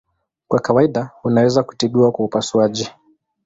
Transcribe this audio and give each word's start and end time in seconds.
Kwa 0.47 0.59
kawaida 0.59 1.11
unaweza 1.23 1.63
kutibiwa 1.63 2.11
kwa 2.11 2.25
upasuaji. 2.25 2.89